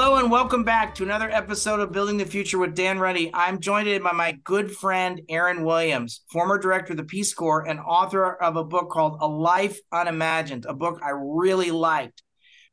[0.00, 3.30] Hello and welcome back to another episode of Building the Future with Dan Runde.
[3.34, 7.66] I'm joined in by my good friend Aaron Williams, former director of the Peace Corps
[7.66, 12.22] and author of a book called A Life Unimagined, a book I really liked.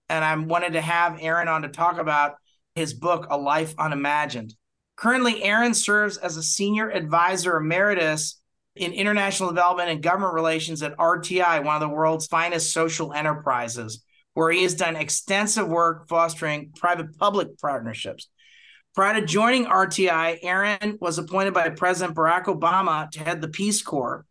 [0.07, 2.35] And I wanted to have Aaron on to talk about
[2.75, 4.53] his book, A Life Unimagined.
[4.95, 8.39] Currently, Aaron serves as a senior advisor emeritus
[8.75, 14.04] in international development and government relations at RTI, one of the world's finest social enterprises
[14.35, 18.29] where he has done extensive work fostering private public partnerships.
[18.93, 23.81] Prior to joining RTI, Aaron was appointed by President Barack Obama to head the Peace
[23.81, 24.25] Corps,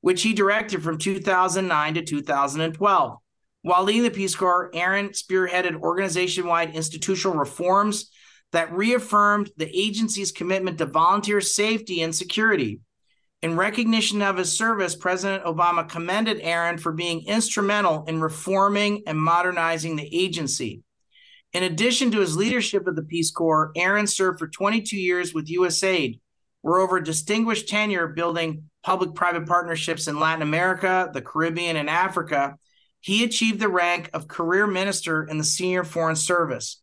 [0.00, 3.16] which he directed from 2009 to 2012.
[3.62, 8.10] While leading the Peace Corps, Aaron spearheaded organization wide institutional reforms
[8.52, 12.80] that reaffirmed the agency's commitment to volunteer safety and security.
[13.40, 19.16] In recognition of his service, President Obama commended Aaron for being instrumental in reforming and
[19.16, 20.82] modernizing the agency.
[21.52, 25.46] In addition to his leadership of the Peace Corps, Aaron served for 22 years with
[25.46, 26.18] USAID,
[26.62, 31.88] where over a distinguished tenure building public private partnerships in Latin America, the Caribbean, and
[31.88, 32.56] Africa,
[33.00, 36.82] he achieved the rank of career minister in the Senior Foreign Service.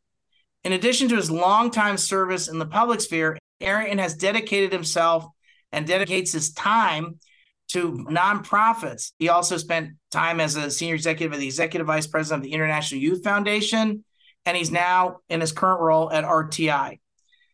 [0.64, 5.26] In addition to his longtime service in the public sphere, Aaron has dedicated himself
[5.76, 7.20] and dedicates his time
[7.68, 9.12] to nonprofits.
[9.20, 12.54] He also spent time as a senior executive of the executive vice president of the
[12.54, 14.06] International Youth Foundation,
[14.46, 17.00] and he's now in his current role at RTI.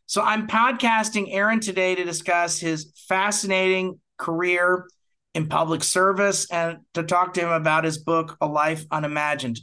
[0.05, 4.85] So I'm podcasting Aaron today to discuss his fascinating career
[5.33, 9.59] in public service and to talk to him about his book, A Life Unimagined.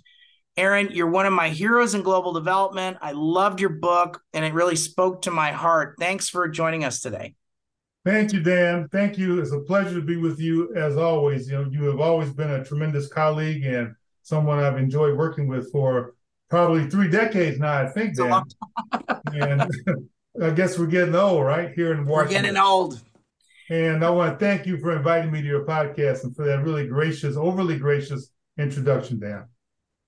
[0.56, 2.97] Aaron, you're one of my heroes in global development.
[3.00, 5.94] I loved your book and it really spoke to my heart.
[6.00, 7.34] Thanks for joining us today.
[8.08, 8.88] Thank you, Dan.
[8.91, 9.38] Thank you.
[9.38, 11.46] It's a pleasure to be with you as always.
[11.50, 15.70] You know, you have always been a tremendous colleague and someone I've enjoyed working with
[15.70, 16.14] for
[16.48, 18.44] probably three decades now, I think, Dan.
[19.34, 19.70] and
[20.42, 21.70] I guess we're getting old, right?
[21.74, 22.36] Here in Washington.
[22.36, 23.02] We're getting old.
[23.68, 26.64] And I want to thank you for inviting me to your podcast and for that
[26.64, 29.44] really gracious, overly gracious introduction, Dan.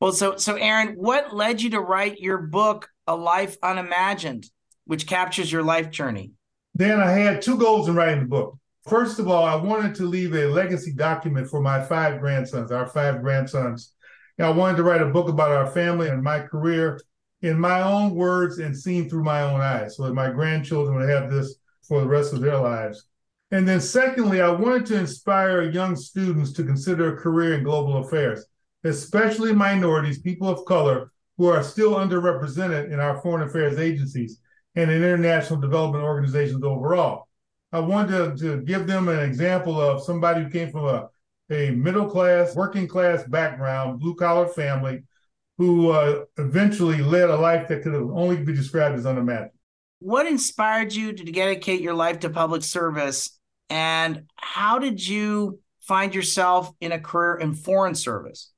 [0.00, 4.48] Well, so so Aaron, what led you to write your book, A Life Unimagined,
[4.86, 6.32] which captures your life journey?
[6.80, 8.58] Then I had two goals in writing the book.
[8.88, 12.86] First of all, I wanted to leave a legacy document for my five grandsons, our
[12.86, 13.92] five grandsons.
[14.38, 16.98] And I wanted to write a book about our family and my career
[17.42, 21.10] in my own words and seen through my own eyes so that my grandchildren would
[21.10, 23.08] have this for the rest of their lives.
[23.50, 27.98] And then, secondly, I wanted to inspire young students to consider a career in global
[27.98, 28.46] affairs,
[28.84, 34.40] especially minorities, people of color who are still underrepresented in our foreign affairs agencies
[34.74, 37.28] and in international development organizations overall.
[37.72, 41.08] I wanted to, to give them an example of somebody who came from a,
[41.50, 45.04] a middle class, working class background, blue collar family,
[45.58, 49.54] who uh, eventually led a life that could only be described as unimaginable.
[50.00, 53.38] What inspired you to dedicate your life to public service?
[53.68, 58.52] And how did you find yourself in a career in foreign service?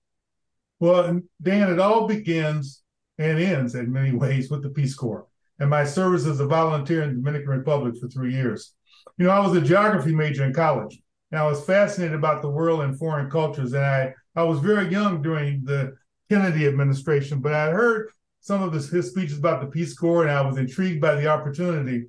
[0.78, 2.82] Well, Dan, it all begins
[3.18, 5.26] and ends in many ways with the Peace Corps
[5.58, 8.74] and my service as a volunteer in the Dominican Republic for three years.
[9.18, 12.50] You know, I was a geography major in college, and I was fascinated about the
[12.50, 13.72] world and foreign cultures.
[13.72, 15.94] And I, I was very young during the
[16.30, 20.30] Kennedy administration, but I heard some of his, his speeches about the Peace Corps, and
[20.30, 22.06] I was intrigued by the opportunity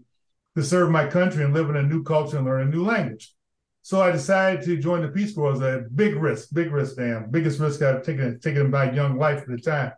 [0.55, 3.33] to serve my country and live in a new culture and learn a new language.
[3.81, 7.29] So I decided to join the Peace Corps as a big risk, big risk, damn,
[7.29, 9.91] biggest risk I've taken, taken in my young life at the time.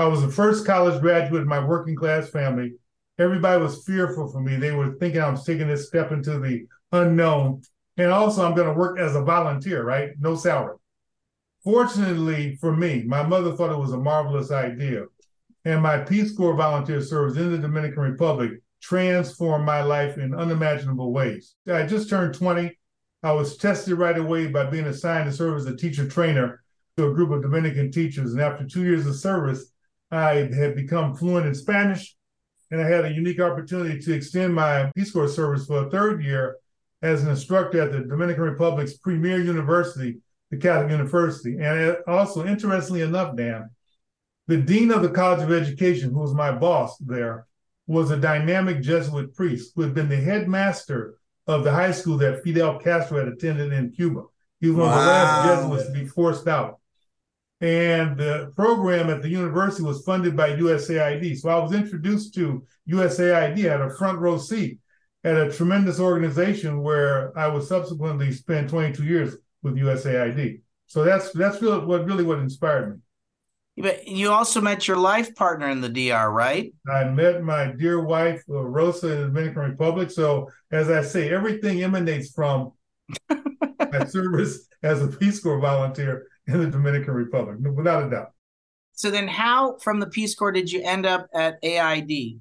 [0.00, 2.74] I was the first college graduate in my working class family
[3.20, 4.56] everybody was fearful for me.
[4.56, 7.62] They were thinking I was taking this step into the unknown.
[7.96, 10.10] And also, I'm going to work as a volunteer, right?
[10.18, 10.76] No salary.
[11.62, 15.04] Fortunately for me, my mother thought it was a marvelous idea.
[15.66, 21.12] And my Peace Corps volunteer service in the Dominican Republic transformed my life in unimaginable
[21.12, 21.54] ways.
[21.70, 22.78] I just turned 20.
[23.22, 26.62] I was tested right away by being assigned to serve as a teacher trainer
[26.96, 28.32] to a group of Dominican teachers.
[28.32, 29.70] And after two years of service,
[30.10, 32.16] I had become fluent in Spanish
[32.70, 36.22] and I had a unique opportunity to extend my Peace Corps service for a third
[36.22, 36.56] year
[37.02, 40.18] as an instructor at the Dominican Republic's premier university,
[40.50, 41.58] the Catholic University.
[41.58, 43.70] And also, interestingly enough, Dan,
[44.46, 47.46] the dean of the College of Education, who was my boss there,
[47.86, 51.16] was a dynamic Jesuit priest who had been the headmaster
[51.46, 54.24] of the high school that Fidel Castro had attended in Cuba.
[54.60, 54.98] He was one wow.
[54.98, 56.79] of the last Jesuits to be forced out.
[57.60, 61.38] And the program at the university was funded by USAID.
[61.38, 64.78] So I was introduced to USAID at a front row seat
[65.24, 70.62] at a tremendous organization where I would subsequently spend 22 years with USAID.
[70.86, 73.82] So that's that's really what really what inspired me.
[73.82, 76.72] But you also met your life partner in the DR, right?
[76.92, 80.10] I met my dear wife uh, Rosa in the Dominican Republic.
[80.10, 82.72] So as I say, everything emanates from
[83.30, 88.32] my service as a Peace Corps volunteer in the Dominican Republic, without a doubt.
[88.92, 92.40] So then, how from the Peace Corps did you end up at AID?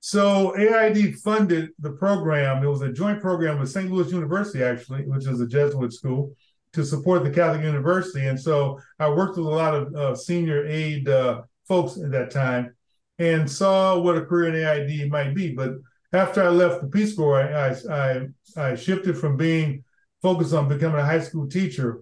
[0.00, 2.62] So AID funded the program.
[2.62, 3.90] It was a joint program with St.
[3.90, 6.34] Louis University, actually, which is a Jesuit school,
[6.72, 8.26] to support the Catholic University.
[8.26, 12.30] And so I worked with a lot of uh, senior aid uh, folks at that
[12.30, 12.74] time
[13.18, 15.52] and saw what a career in AID might be.
[15.52, 15.72] But
[16.12, 18.26] after I left the Peace Corps, I, I,
[18.56, 19.84] I, I shifted from being
[20.22, 22.00] focused on becoming a high school teacher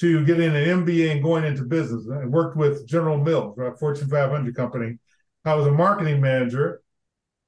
[0.00, 2.06] to getting an MBA and going into business.
[2.10, 4.98] I worked with General Mills, a Fortune 500 company.
[5.44, 6.82] I was a marketing manager.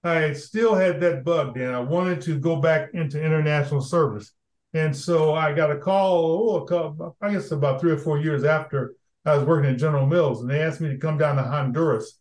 [0.05, 1.75] I still had that bug, Dan.
[1.75, 4.33] I wanted to go back into international service.
[4.75, 8.19] And so I got a call, oh, a couple, I guess about three or four
[8.19, 8.95] years after
[9.25, 12.19] I was working at General Mills, and they asked me to come down to Honduras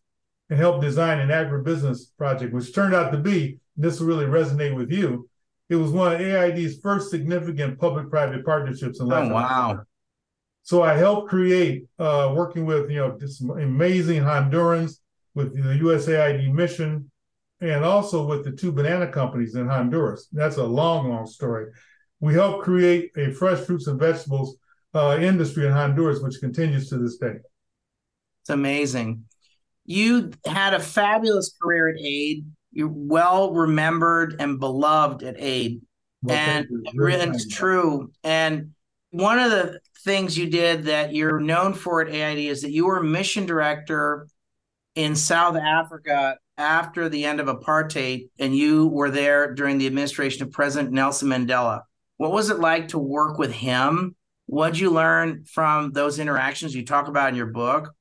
[0.48, 4.76] and help design an agribusiness project, which turned out to be, this will really resonate
[4.76, 5.28] with you,
[5.68, 9.82] it was one of AID's first significant public-private partnerships in oh, Latin oh, wow.
[10.62, 14.98] So I helped create, uh, working with you know this amazing Hondurans
[15.34, 17.10] with the USAID mission,
[17.60, 20.28] and also with the two banana companies in Honduras.
[20.32, 21.72] That's a long, long story.
[22.20, 24.56] We helped create a fresh fruits and vegetables
[24.94, 27.36] uh, industry in Honduras, which continues to this day.
[28.42, 29.24] It's amazing.
[29.84, 32.44] You had a fabulous career at AID.
[32.72, 35.80] You're well remembered and beloved at AID.
[36.22, 36.66] Well, and
[37.34, 38.12] it's true.
[38.22, 38.70] And
[39.10, 42.86] one of the things you did that you're known for at AID is that you
[42.86, 44.26] were mission director
[44.94, 50.42] in South Africa after the end of apartheid, and you were there during the administration
[50.42, 51.82] of President Nelson Mandela.
[52.18, 54.14] What was it like to work with him?
[54.46, 57.92] What'd you learn from those interactions you talk about in your book?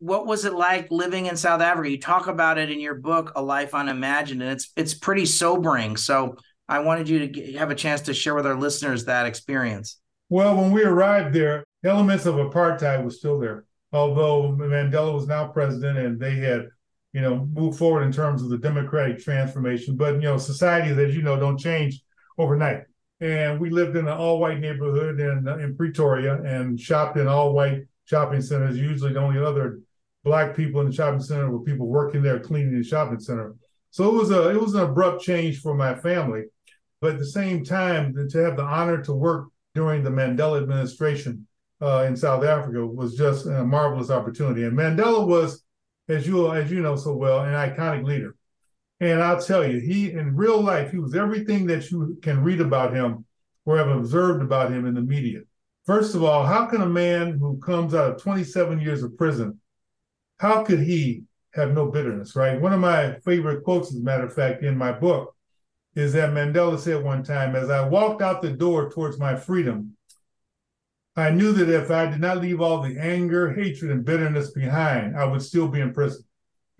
[0.00, 1.90] What was it like living in South Africa?
[1.90, 5.96] You talk about it in your book, A Life Unimagined, and it's it's pretty sobering.
[5.96, 6.36] So
[6.68, 9.98] I wanted you to have a chance to share with our listeners that experience.
[10.28, 13.64] Well, when we arrived there, elements of apartheid was still there.
[13.92, 16.68] Although Mandela was now president and they had,
[17.12, 19.96] you know, moved forward in terms of the democratic transformation.
[19.96, 22.02] But you know, societies, as you know, don't change
[22.36, 22.82] overnight.
[23.20, 27.82] And we lived in an all-white neighborhood in uh, in Pretoria and shopped in all-white
[28.04, 28.76] shopping centers.
[28.76, 29.78] Usually, the only other
[30.24, 33.54] black people in the shopping center were people working there cleaning the shopping center.
[33.90, 36.44] So it was a it was an abrupt change for my family.
[37.00, 41.46] But at the same time, to have the honor to work during the Mandela administration
[41.82, 44.64] uh, in South Africa was just a marvelous opportunity.
[44.64, 45.62] And Mandela was,
[46.08, 48.36] as you as you know so well, an iconic leader.
[49.00, 52.60] And I'll tell you, he in real life, he was everything that you can read
[52.60, 53.24] about him
[53.66, 55.40] or have observed about him in the media.
[55.84, 59.60] First of all, how can a man who comes out of 27 years of prison,
[60.38, 62.60] how could he have no bitterness, right?
[62.60, 65.33] One of my favorite quotes, as a matter of fact, in my book
[65.94, 69.96] is that Mandela said one time, as I walked out the door towards my freedom,
[71.16, 75.16] I knew that if I did not leave all the anger, hatred, and bitterness behind,
[75.16, 76.24] I would still be in prison.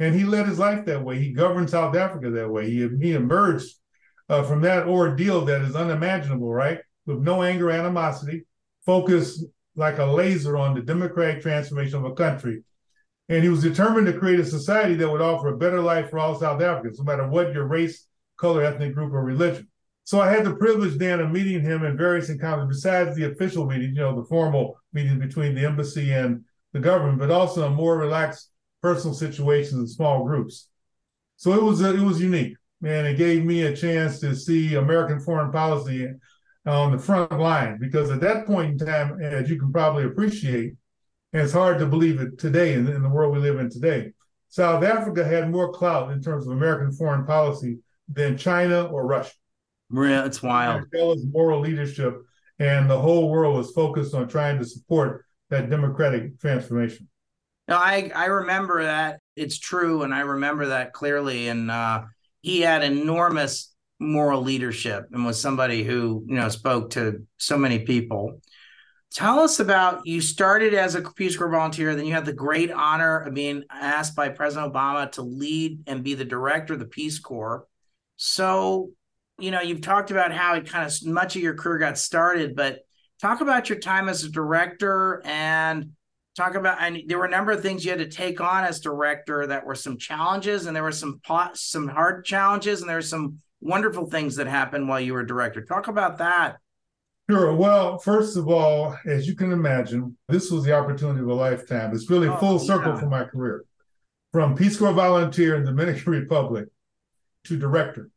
[0.01, 1.19] And he led his life that way.
[1.19, 2.69] He governed South Africa that way.
[2.69, 3.77] He, he emerged
[4.29, 6.81] uh, from that ordeal that is unimaginable, right?
[7.07, 8.45] With no anger, animosity,
[8.85, 9.45] focused
[9.77, 12.65] like a laser on the democratic transformation of a country.
[13.29, 16.19] And he was determined to create a society that would offer a better life for
[16.19, 18.07] all South Africans, no matter what your race,
[18.37, 19.69] color, ethnic group, or religion.
[20.05, 23.67] So I had the privilege then of meeting him in various encounters, besides the official
[23.67, 27.73] meetings, you know, the formal meetings between the embassy and the government, but also in
[27.73, 28.51] more relaxed
[28.83, 30.69] personal situations in small groups.
[31.37, 34.75] So it was uh, it was unique, and it gave me a chance to see
[34.75, 36.09] American foreign policy
[36.67, 40.75] on the front line because at that point in time, as you can probably appreciate,
[41.33, 44.13] and it's hard to believe it today in, in the world we live in today,
[44.49, 49.33] South Africa had more clout in terms of American foreign policy than China or Russia.
[49.93, 50.85] Yeah, it's wild.
[50.93, 52.21] Mandela's moral leadership,
[52.59, 57.09] and the whole world was focused on trying to support that democratic transformation.
[57.69, 61.49] No, I I remember that it's true, and I remember that clearly.
[61.49, 62.03] And uh,
[62.43, 67.81] he had enormous moral leadership, and was somebody who you know spoke to so many
[67.81, 68.41] people.
[69.13, 72.71] tell us about you started as a Peace Corps volunteer, then you had the great
[72.73, 76.87] honor of being asked by President Obama to lead and be the director of the
[76.87, 77.67] Peace Corps.
[78.17, 78.91] So,
[79.39, 82.55] you know, you've talked about how it kind of much of your career got started,
[82.55, 82.81] but
[83.21, 85.91] talk about your time as a director and
[86.37, 88.81] talk about and there were a number of things you had to take on as
[88.81, 92.97] director that were some challenges and there were some pot, some hard challenges and there
[92.97, 96.57] were some wonderful things that happened while you were director talk about that
[97.31, 97.55] Sure.
[97.55, 101.95] Well, first of all, as you can imagine, this was the opportunity of a lifetime.
[101.95, 103.65] It's really oh, full circle for my career.
[104.31, 106.67] From Peace Corps volunteer in the Dominican Republic
[107.45, 108.11] to director.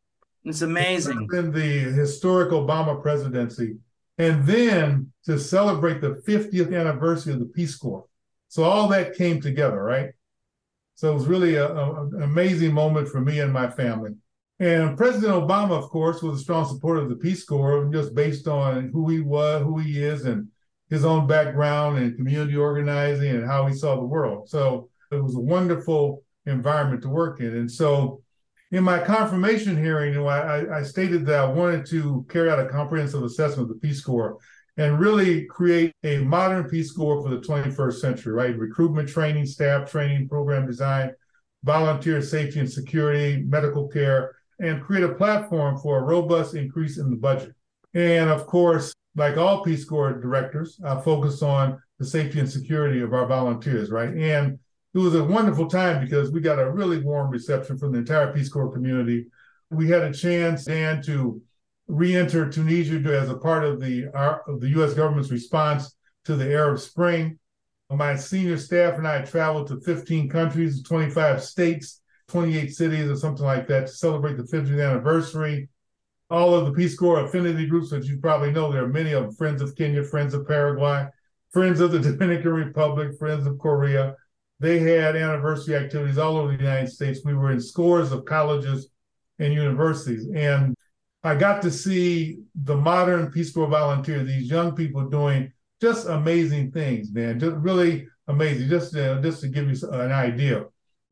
[0.44, 1.28] It's amazing.
[1.32, 3.76] In the historic Obama presidency.
[4.18, 8.06] And then to celebrate the 50th anniversary of the Peace Corps.
[8.48, 10.10] So all that came together, right?
[10.96, 14.10] So it was really a, a, an amazing moment for me and my family.
[14.58, 18.48] And President Obama, of course, was a strong supporter of the Peace Corps, just based
[18.48, 20.48] on who he was, who he is, and
[20.90, 24.48] his own background and community organizing and how he saw the world.
[24.48, 27.54] So it was a wonderful environment to work in.
[27.54, 28.22] And so
[28.70, 32.58] in my confirmation hearing, you know, I, I stated that I wanted to carry out
[32.58, 34.36] a comprehensive assessment of the Peace Corps
[34.76, 38.56] and really create a modern Peace Corps for the 21st century, right?
[38.56, 41.12] Recruitment training, staff training, program design,
[41.64, 47.10] volunteer safety and security, medical care, and create a platform for a robust increase in
[47.10, 47.54] the budget.
[47.94, 53.00] And of course, like all Peace Corps directors, I focus on the safety and security
[53.00, 54.14] of our volunteers, right?
[54.14, 54.58] And
[54.94, 58.32] it was a wonderful time because we got a really warm reception from the entire
[58.32, 59.26] Peace Corps community.
[59.70, 61.42] We had a chance, Dan, to
[61.88, 64.94] re-enter Tunisia as a part of the, our, of the U.S.
[64.94, 67.38] government's response to the Arab Spring.
[67.90, 73.44] My senior staff and I traveled to 15 countries, 25 states, 28 cities or something
[73.44, 75.68] like that to celebrate the 50th anniversary.
[76.30, 79.22] All of the Peace Corps affinity groups, which you probably know, there are many of
[79.22, 81.06] them Friends of Kenya, Friends of Paraguay,
[81.50, 84.14] Friends of the Dominican Republic, Friends of Korea.
[84.60, 87.20] They had anniversary activities all over the United States.
[87.24, 88.88] We were in scores of colleges
[89.38, 90.26] and universities.
[90.34, 90.74] And
[91.22, 96.72] I got to see the modern Peace Corps volunteers, these young people doing just amazing
[96.72, 97.38] things, man.
[97.38, 98.68] Just really amazing.
[98.68, 100.64] Just, uh, just to give you an idea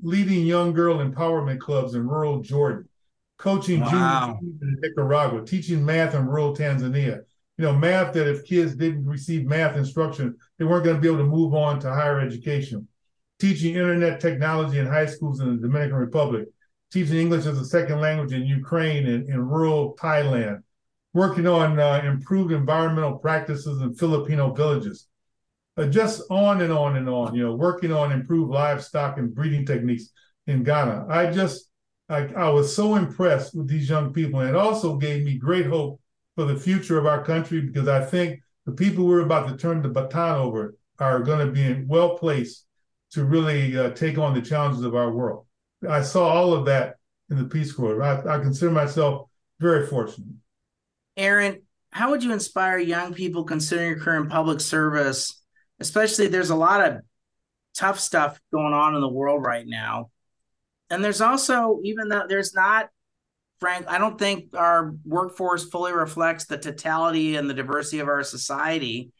[0.03, 2.89] leading young girl empowerment clubs in rural Jordan,
[3.39, 4.39] coaching wow.
[4.41, 7.21] junior in Nicaragua, teaching math in rural Tanzania.
[7.59, 11.09] You know, math that if kids didn't receive math instruction, they weren't going to be
[11.09, 12.87] able to move on to higher education.
[13.39, 16.49] Teaching internet technology in high schools in the Dominican Republic,
[16.91, 20.63] teaching English as a second language in Ukraine and in rural Thailand,
[21.13, 25.09] working on uh, improved environmental practices in Filipino villages,
[25.77, 29.67] uh, just on and on and on, you know, working on improved livestock and breeding
[29.67, 30.11] techniques
[30.47, 31.07] in Ghana.
[31.09, 31.71] I just,
[32.09, 34.41] I, I was so impressed with these young people.
[34.41, 36.01] And it also gave me great hope
[36.37, 39.83] for the future of our country because I think the people we're about to turn
[39.83, 42.66] the baton over are going to be well placed
[43.13, 45.47] to really uh, take on the challenges of our world.
[45.89, 46.97] I saw all of that
[47.31, 48.03] in the Peace Corps.
[48.03, 49.29] I, I consider myself
[49.61, 50.29] very fortunate.
[51.17, 55.43] Aaron, how would you inspire young people considering your in public service
[55.81, 57.01] especially there's a lot of
[57.77, 60.11] tough stuff going on in the world right now.
[60.89, 62.89] And there's also, even though there's not,
[63.59, 68.23] Frank, I don't think our workforce fully reflects the totality and the diversity of our
[68.23, 69.11] society.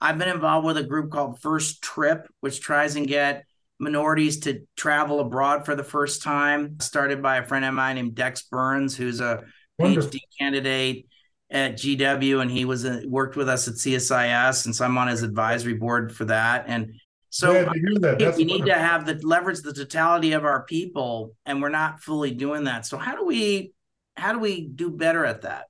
[0.00, 3.44] I've been involved with a group called First Trip, which tries and get
[3.78, 8.14] minorities to travel abroad for the first time, started by a friend of mine named
[8.14, 9.44] Dex Burns, who's a
[9.78, 10.10] Wonderful.
[10.10, 11.06] PhD candidate
[11.50, 15.08] at GW, and he was a, worked with us at CSIS, and so I'm on
[15.08, 16.64] his advisory board for that.
[16.68, 16.94] And
[17.30, 17.68] so
[18.36, 22.30] we need to have the leverage the totality of our people, and we're not fully
[22.30, 22.86] doing that.
[22.86, 23.72] So how do we
[24.16, 25.66] how do we do better at that?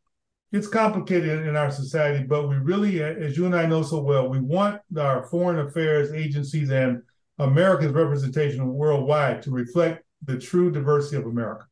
[0.54, 4.28] It's complicated in our society, but we really, as you and I know so well,
[4.28, 7.02] we want our foreign affairs agencies and
[7.40, 11.66] America's representation worldwide to reflect the true diversity of America.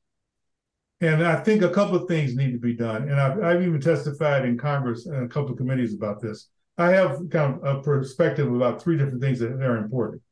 [1.00, 3.08] And I think a couple of things need to be done.
[3.08, 6.48] And I've, I've even testified in Congress and a couple of committees about this.
[6.76, 10.22] I have kind of a perspective about three different things that are important.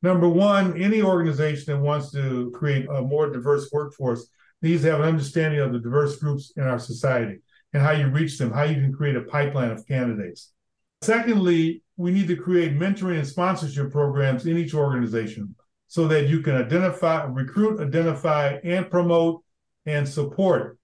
[0.00, 4.30] Number one, any organization that wants to create a more diverse workforce
[4.62, 7.40] needs to have an understanding of the diverse groups in our society
[7.78, 10.52] and how you reach them, how you can create a pipeline of candidates.
[11.00, 15.54] Secondly, we need to create mentoring and sponsorship programs in each organization
[15.86, 19.44] so that you can identify, recruit, identify, and promote
[19.86, 20.76] and support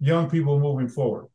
[0.00, 1.26] young people moving forward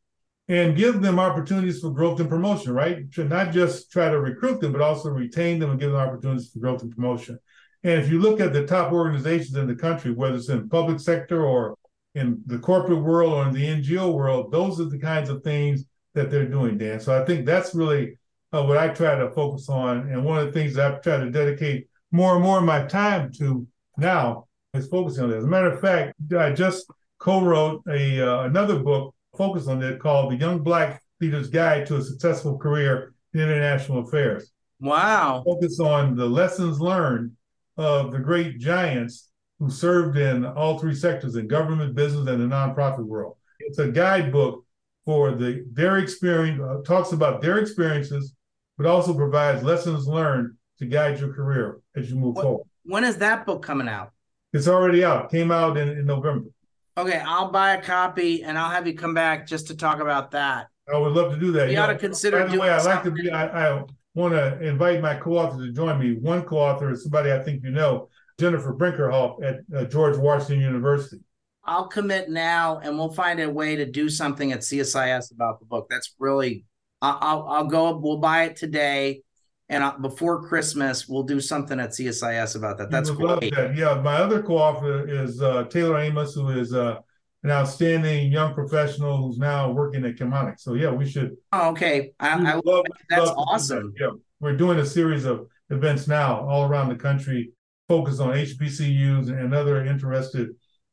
[0.48, 3.10] and give them opportunities for growth and promotion, right?
[3.12, 6.50] To not just try to recruit them, but also retain them and give them opportunities
[6.50, 7.38] for growth and promotion.
[7.84, 10.98] And if you look at the top organizations in the country, whether it's in public
[10.98, 11.76] sector or
[12.14, 15.84] in the corporate world or in the NGO world, those are the kinds of things
[16.14, 17.00] that they're doing, Dan.
[17.00, 18.18] So I think that's really
[18.52, 20.08] uh, what I try to focus on.
[20.08, 23.32] And one of the things I've tried to dedicate more and more of my time
[23.38, 23.66] to
[23.96, 25.38] now is focusing on this.
[25.38, 26.86] As a matter of fact, I just
[27.18, 31.96] co-wrote a uh, another book focused on it called The Young Black Leader's Guide to
[31.96, 34.52] a Successful Career in International Affairs.
[34.80, 35.42] Wow.
[35.44, 37.32] Focus on the lessons learned
[37.76, 42.54] of the great giants who served in all three sectors in government, business, and the
[42.54, 43.36] nonprofit world.
[43.60, 44.64] It's a guidebook
[45.04, 48.34] for the their experience, uh, talks about their experiences,
[48.76, 52.66] but also provides lessons learned to guide your career as you move what, forward.
[52.84, 54.12] When is that book coming out?
[54.52, 55.30] It's already out.
[55.30, 56.48] Came out in, in November.
[56.96, 60.30] Okay, I'll buy a copy and I'll have you come back just to talk about
[60.32, 60.68] that.
[60.92, 61.70] I would love to do that.
[61.70, 62.44] You, ought to consider.
[62.44, 63.30] By the way, I like to be.
[63.30, 63.82] I, I
[64.14, 66.16] want to invite my co-author to join me.
[66.16, 71.22] One co-author is somebody I think you know, Jennifer Brinkerhoff at uh, George Washington University.
[71.64, 75.66] I'll commit now, and we'll find a way to do something at CSIS about the
[75.66, 75.86] book.
[75.88, 76.64] That's really.
[77.00, 77.96] I'll I'll go.
[77.96, 79.22] We'll buy it today,
[79.68, 82.90] and I'll, before Christmas, we'll do something at CSIS about that.
[82.90, 83.54] That's great.
[83.54, 83.76] That.
[83.76, 86.98] Yeah, my other co-author is uh, Taylor Amos, who is uh,
[87.44, 90.58] an outstanding young professional who's now working at Chemonic.
[90.58, 91.36] So yeah, we should.
[91.52, 93.92] Oh, okay, I, I love, that's love awesome.
[93.98, 94.04] That.
[94.04, 94.10] Yeah,
[94.40, 97.52] we're doing a series of events now all around the country,
[97.88, 100.50] focused on HBCUs and other interested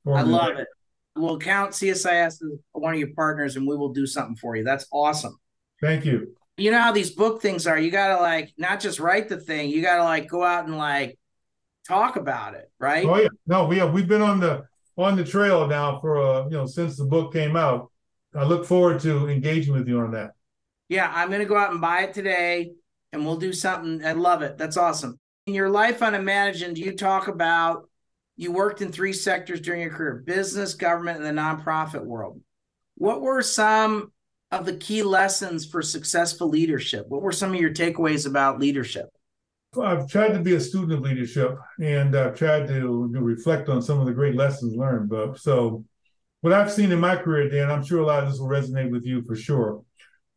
[0.07, 0.67] I love it.
[1.15, 4.63] We'll count CSIS as one of your partners and we will do something for you.
[4.63, 5.37] That's awesome.
[5.81, 6.35] Thank you.
[6.57, 7.77] You know how these book things are.
[7.77, 10.65] You got to like not just write the thing, you got to like go out
[10.65, 11.17] and like
[11.87, 13.05] talk about it, right?
[13.05, 13.27] Oh yeah.
[13.47, 14.63] No, we have we've been on the
[14.97, 17.91] on the trail now for uh, you know, since the book came out.
[18.33, 20.31] I look forward to engaging with you on that.
[20.87, 22.71] Yeah, I'm going to go out and buy it today
[23.11, 24.05] and we'll do something.
[24.05, 24.57] I love it.
[24.57, 25.19] That's awesome.
[25.47, 27.89] In your life unimagined, you talk about
[28.35, 32.39] you worked in three sectors during your career business, government, and the nonprofit world.
[32.95, 34.11] What were some
[34.51, 37.05] of the key lessons for successful leadership?
[37.07, 39.09] What were some of your takeaways about leadership?
[39.79, 43.99] I've tried to be a student of leadership and I've tried to, reflect on some
[43.99, 45.09] of the great lessons learned.
[45.09, 45.85] But so,
[46.41, 48.91] what I've seen in my career, Dan, I'm sure a lot of this will resonate
[48.91, 49.83] with you for sure.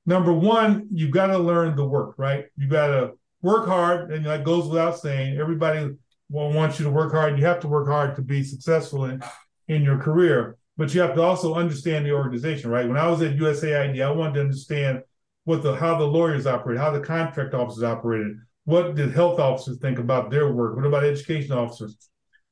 [0.07, 2.45] Number one, you've got to learn the work, right?
[2.57, 3.13] You've got to
[3.45, 5.39] work hard, and that goes without saying.
[5.39, 5.95] Everybody
[6.31, 7.39] will want you to work hard.
[7.39, 9.23] You have to work hard to be successful in,
[9.69, 12.89] in your career, but you have to also understand the organization, right?
[12.89, 15.03] When I was at USAID, I wanted to understand
[15.45, 19.79] what the how the lawyers operate, how the contract officers operated, what did health officers
[19.79, 21.97] think about their work, what about education officers?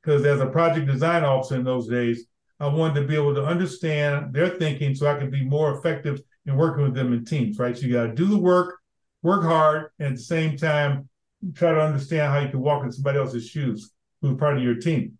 [0.02, 2.26] Because as a project design officer in those days,
[2.60, 6.20] I wanted to be able to understand their thinking so I could be more effective
[6.44, 7.76] in working with them in teams, right?
[7.76, 8.81] So you got to do the work,
[9.22, 11.08] work hard, and at the same time
[11.54, 14.76] try to understand how you can walk in somebody else's shoes who's part of your
[14.76, 15.18] team.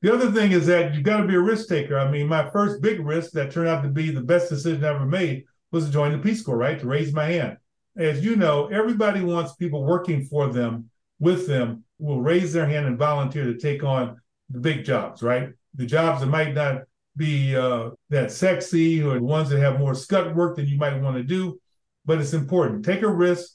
[0.00, 1.98] The other thing is that you've got to be a risk taker.
[1.98, 4.94] I mean, my first big risk that turned out to be the best decision I
[4.94, 6.78] ever made was to join the Peace Corps, right?
[6.78, 7.56] To raise my hand.
[7.96, 12.86] As you know, everybody wants people working for them, with them, will raise their hand
[12.86, 15.50] and volunteer to take on the big jobs, right?
[15.74, 16.82] The jobs that might not
[17.16, 21.02] be uh, that sexy or the ones that have more scut work than you might
[21.02, 21.60] want to do,
[22.08, 22.86] but it's important.
[22.86, 23.50] Take a risk,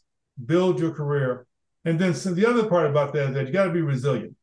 [0.45, 1.47] build your career,
[1.85, 4.35] and then so the other part about that is that you got to be resilient.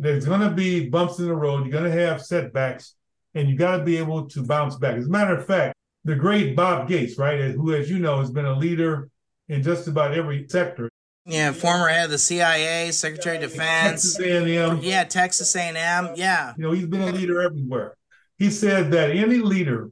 [0.00, 1.64] There's going to be bumps in the road.
[1.64, 2.96] You're going to have setbacks,
[3.34, 4.96] and you got to be able to bounce back.
[4.96, 8.32] As a matter of fact, the great Bob Gates, right, who, as you know, has
[8.32, 9.08] been a leader
[9.48, 10.90] in just about every sector.
[11.24, 14.16] Yeah, former head of the CIA, Secretary of Defense.
[14.16, 14.80] Texas A&M.
[14.82, 16.14] Yeah, Texas A&M.
[16.16, 16.54] Yeah.
[16.56, 17.96] You know, he's been a leader everywhere.
[18.38, 19.90] He said that any leader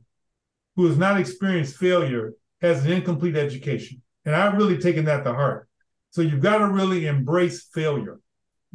[0.75, 4.03] who has not experienced failure has an incomplete education.
[4.25, 5.69] And I've really taken that to heart.
[6.11, 8.21] So you've got to really embrace failure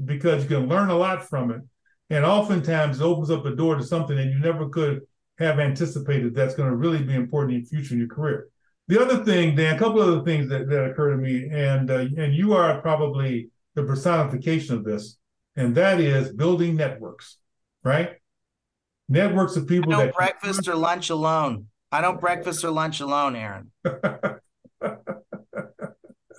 [0.03, 1.61] because you can learn a lot from it.
[2.09, 5.01] And oftentimes it opens up a door to something that you never could
[5.39, 8.47] have anticipated that's going to really be important in the future in your career.
[8.87, 11.89] The other thing, Dan, a couple of other things that, that occur to me, and
[11.89, 15.17] uh, and you are probably the personification of this,
[15.55, 17.37] and that is building networks,
[17.83, 18.15] right?
[19.07, 21.67] Networks of people that breakfast or lunch alone.
[21.93, 23.71] I don't breakfast or lunch alone, Aaron.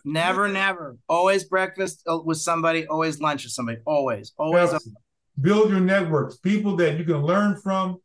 [0.05, 0.99] Never, never.
[1.09, 3.79] Always breakfast uh, with somebody, always lunch with somebody.
[3.87, 4.73] Always, always.
[4.73, 4.89] Yes.
[5.41, 7.97] Build your networks, people that you can learn from,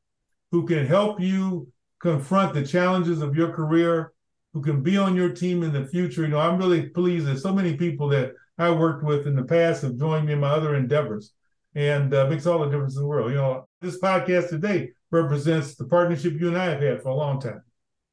[0.52, 1.68] who can help you
[2.00, 4.14] confront the challenges of your career,
[4.54, 6.22] who can be on your team in the future.
[6.22, 9.44] You know, I'm really pleased that so many people that I worked with in the
[9.44, 11.34] past have joined me in my other endeavors,
[11.76, 13.32] and uh, makes all the difference in the world.
[13.32, 17.16] You know, this podcast today represents the partnership you and I have had for a
[17.16, 17.62] long time.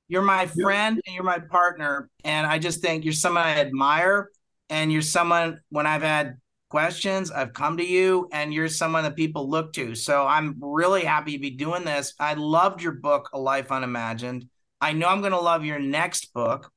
[0.09, 2.09] You're my friend and you're my partner.
[2.25, 4.31] And I just think you're someone I admire.
[4.69, 6.38] And you're someone, when I've had
[6.71, 9.95] questions, I've come to you and you're someone that people look to.
[9.95, 12.14] So I'm really happy to be doing this.
[12.19, 14.47] I loved your book, A Life Unimagined.
[14.81, 16.71] I know I'm going to love your next book.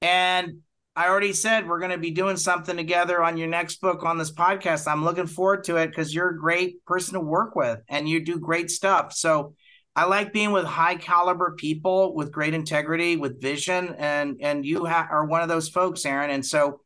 [0.00, 0.60] And
[0.98, 4.18] I already said we're going to be doing something together on your next book on
[4.18, 4.90] this podcast.
[4.90, 8.24] I'm looking forward to it because you're a great person to work with and you
[8.24, 9.12] do great stuff.
[9.12, 9.54] So
[9.94, 14.86] I like being with high caliber people with great integrity, with vision, and and you
[14.86, 16.30] ha- are one of those folks, Aaron.
[16.30, 16.80] And so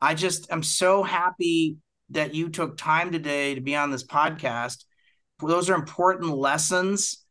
[0.00, 1.78] I just am so happy
[2.10, 4.84] that you took time today to be on this podcast.
[5.40, 7.24] Those are important lessons.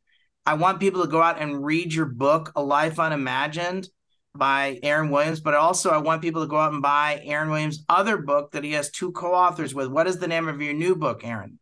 [0.45, 3.87] I want people to go out and read your book, A Life Unimagined
[4.37, 7.83] by Aaron Williams, but also I want people to go out and buy Aaron Williams'
[7.89, 9.87] other book that he has two co-authors with.
[9.87, 11.59] What is the name of your new book, Aaron?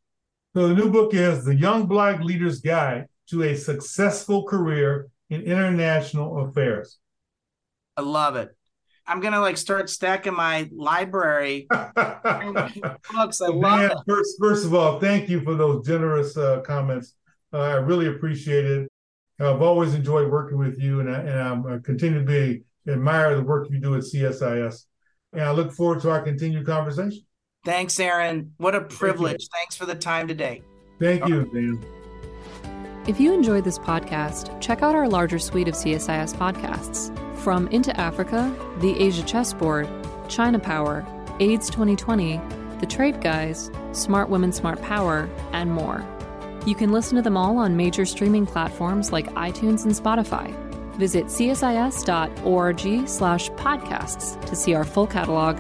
[0.56, 5.42] So the new book is The Young Black Leader's Guide to a Successful Career in
[5.42, 6.98] International Affairs.
[7.98, 8.56] I love it.
[9.08, 13.42] I'm gonna like start stacking my library books.
[13.42, 13.98] I love it.
[14.08, 17.14] First, first of all, thank you for those generous uh, comments.
[17.54, 18.90] Uh, I really appreciate it.
[19.40, 23.36] I've always enjoyed working with you, and I, and I'm I continue to be admire
[23.36, 24.86] the work you do at CSIS.
[25.34, 27.24] And I look forward to our continued conversation.
[27.66, 28.54] Thanks, Aaron.
[28.58, 29.50] What a privilege.
[29.52, 30.62] Thanks for the time today.
[31.00, 31.84] Thank you, Dan.
[33.08, 37.96] If you enjoyed this podcast, check out our larger suite of CSIS podcasts from Into
[38.00, 39.88] Africa, The Asia Chessboard,
[40.30, 41.06] China Power,
[41.40, 42.40] AIDS 2020,
[42.80, 46.04] The Trade Guys, Smart Women, Smart Power, and more.
[46.66, 50.54] You can listen to them all on major streaming platforms like iTunes and Spotify.
[50.96, 55.58] Visit csis.org slash podcasts to see our full catalog